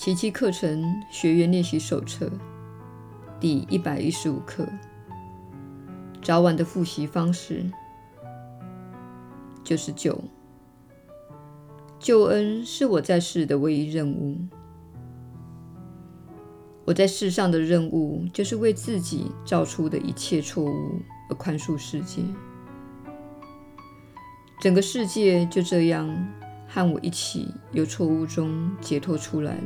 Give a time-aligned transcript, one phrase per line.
[0.00, 2.26] 奇迹课程学员练习手册
[3.38, 4.66] 第一百一十五课：
[6.22, 7.70] 早晚的复习方式
[9.62, 10.18] 就是九。
[11.98, 14.38] 救恩是我在世的唯一任务。
[16.86, 22.22] 我在世上的任务就是为自己造出的一切错误而宽恕世界。
[24.62, 26.08] 整个世界就这样
[26.72, 29.62] 和我一起由错误中解脱出来了。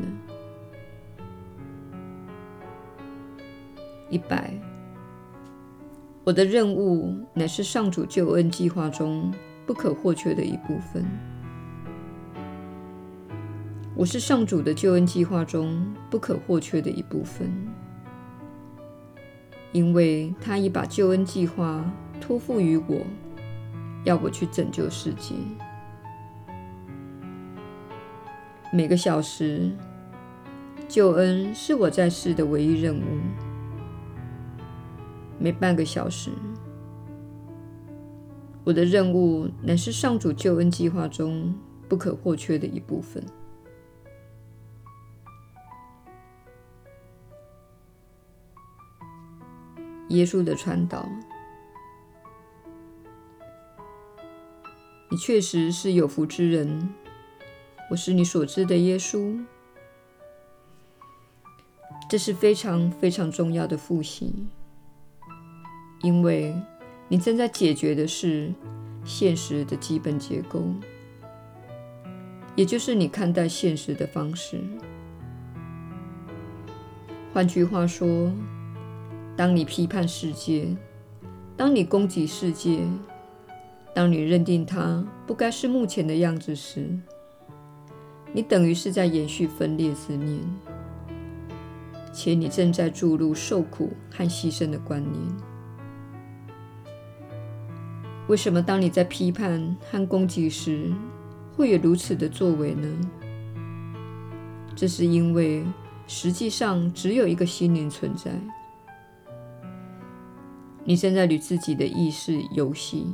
[4.08, 4.54] 一百，
[6.24, 9.30] 我的任务乃是上主救恩计划中
[9.66, 11.04] 不可或缺的一部分。
[13.95, 17.52] 我是上主的救恩计划中不可或缺的一部分，
[19.73, 21.84] 因为他已把救恩计划
[22.18, 23.02] 托付于我，
[24.04, 25.34] 要我去拯救世界。
[28.76, 29.70] 每个小时，
[30.88, 33.20] 救恩是我在世的唯一任务；
[35.38, 36.32] 每半个小时，
[38.64, 41.54] 我的任务乃是上主救恩计划中
[41.88, 43.24] 不可或缺的一部分。
[50.08, 51.08] 耶稣的传导，
[55.08, 56.92] 你确实是有福之人。
[57.95, 59.38] 是你所知的耶稣。
[62.09, 64.32] 这是非常非常重要的复习，
[66.03, 66.54] 因为
[67.09, 68.53] 你正在解决的是
[69.04, 70.62] 现实的基本结构，
[72.54, 74.60] 也就是你看待现实的方式。
[77.32, 78.31] 换句话说，
[79.34, 80.69] 当你批判世界，
[81.56, 82.81] 当你攻击世界，
[83.94, 86.88] 当你认定它不该是目前的样子时，
[88.37, 90.41] 你等于是在延续分裂之念，
[92.12, 95.22] 且你正在注入受苦和牺牲的观念。
[98.26, 100.92] 为什么当你在批判和攻击时，
[101.56, 102.88] 会有如此的作为呢？
[104.75, 105.64] 这是因为
[106.08, 108.32] 实际上只有一个心灵存在。
[110.82, 113.06] 你正在与自己的意识游戏，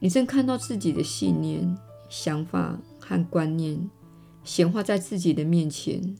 [0.00, 3.90] 你正看到自己的信念、想法和观念
[4.42, 6.16] 显化在自己的面前，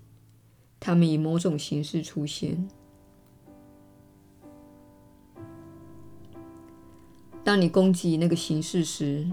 [0.78, 2.69] 他们以某种形式出现。
[7.43, 9.26] 当你攻击那个形式时，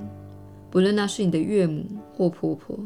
[0.71, 1.83] 不论那是你的岳母
[2.13, 2.79] 或婆婆、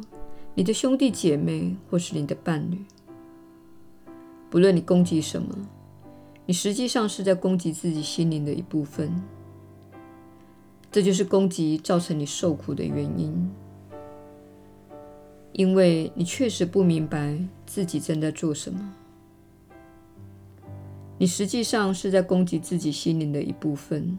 [0.56, 2.80] 你的兄弟姐妹或是你的伴侣，
[4.50, 5.56] 不论你攻击什么。
[6.48, 9.14] 你实际上是在攻击自己心灵的一部分，
[10.92, 13.52] 这就是攻击造成你受苦的原因，
[15.52, 18.96] 因为你确实不明白自己正在做什么。
[21.20, 24.18] 你实际上是在攻击自己心灵的一部分，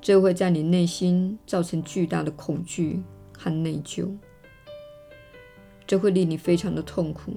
[0.00, 3.02] 这会在你内心造成巨大的恐惧
[3.36, 4.08] 和内疚，
[5.86, 7.34] 这会令你非常的痛苦，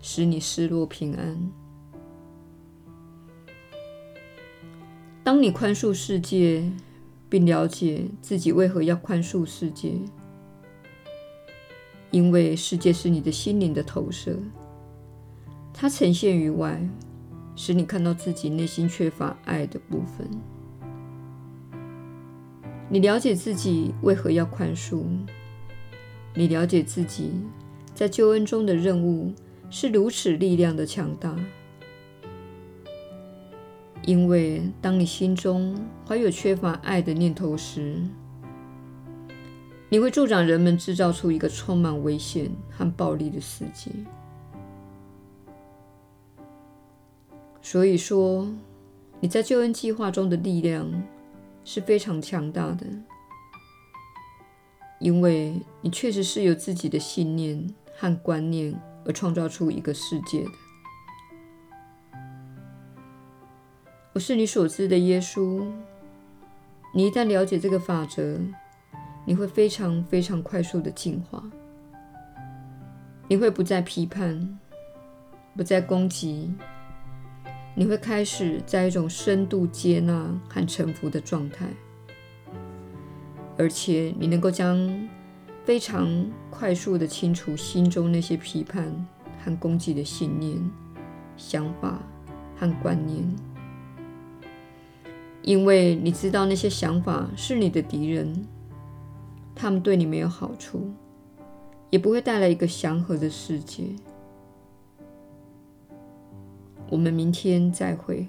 [0.00, 1.50] 使你失落平安。
[5.22, 6.70] 当你宽恕世界，
[7.30, 9.94] 并了解自己为何要宽恕世界，
[12.10, 14.36] 因为世界是你的心灵的投射，
[15.72, 16.82] 它呈现于外，
[17.54, 20.28] 使你看到自己内心缺乏爱的部分。
[22.88, 25.04] 你了解自己为何要宽恕，
[26.34, 27.30] 你了解自己
[27.94, 29.32] 在救恩中的任务
[29.70, 31.36] 是如此力量的强大。
[34.10, 35.72] 因为当你心中
[36.04, 38.02] 怀有缺乏爱的念头时，
[39.88, 43.92] 你会助长人们制造出一个充满危险和暴力的世界。
[47.62, 48.48] 所以说，
[49.20, 50.90] 你在救恩计划中的力量
[51.64, 52.84] 是非常强大的，
[54.98, 58.74] 因为你确实是由自己的信念和观念
[59.06, 60.50] 而创造出一个世界的。
[64.20, 65.66] 是你所知的耶稣。
[66.94, 68.38] 你一旦了解这个法则，
[69.24, 71.42] 你会非常非常快速的进化。
[73.28, 74.58] 你会不再批判，
[75.56, 76.52] 不再攻击，
[77.76, 81.66] 你会开始在一种深度接纳和臣服的状态，
[83.56, 85.08] 而且你能够将
[85.64, 88.92] 非常快速的清除心中那些批判
[89.44, 90.58] 和攻击的信念、
[91.36, 92.02] 想法
[92.58, 93.24] 和观念。
[95.42, 98.46] 因为你知道那些想法是你的敌人
[99.54, 100.90] 他们对你没有好处
[101.88, 103.84] 也不会带来一个祥和的世界。
[106.88, 108.28] 我们明天再会。